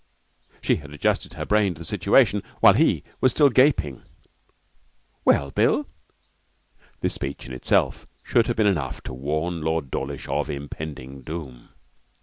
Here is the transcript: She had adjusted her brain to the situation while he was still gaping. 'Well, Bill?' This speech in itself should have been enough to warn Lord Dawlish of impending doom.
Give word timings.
She 0.63 0.77
had 0.77 0.89
adjusted 0.95 1.35
her 1.35 1.45
brain 1.45 1.75
to 1.75 1.81
the 1.81 1.85
situation 1.85 2.41
while 2.59 2.73
he 2.73 3.03
was 3.19 3.31
still 3.33 3.49
gaping. 3.49 4.01
'Well, 5.23 5.51
Bill?' 5.51 5.87
This 7.01 7.13
speech 7.13 7.45
in 7.45 7.53
itself 7.53 8.07
should 8.23 8.47
have 8.47 8.55
been 8.55 8.65
enough 8.65 9.03
to 9.03 9.13
warn 9.13 9.61
Lord 9.61 9.91
Dawlish 9.91 10.27
of 10.27 10.49
impending 10.49 11.21
doom. 11.21 11.69